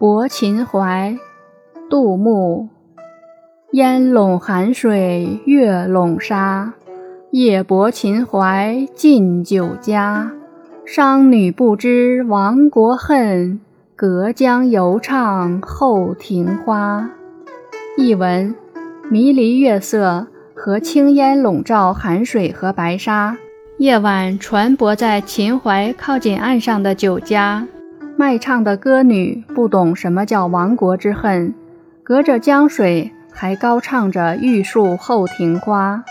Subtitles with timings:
[0.00, 1.18] 泊秦淮，
[1.90, 2.70] 杜牧。
[3.72, 6.72] 烟笼寒水月笼沙，
[7.32, 10.32] 夜泊秦淮近酒家。
[10.86, 13.60] 商女不知亡国恨，
[13.94, 17.10] 隔江犹唱后庭花。
[17.98, 18.54] 译文：
[19.10, 23.36] 迷离月色和青烟笼罩寒水和白沙。
[23.76, 27.66] 夜晚，船泊在秦淮靠近岸上的酒家，
[28.20, 31.54] 卖唱的歌女不懂什么叫亡国之恨，
[32.04, 36.04] 隔着江水还高唱着玉树后庭花。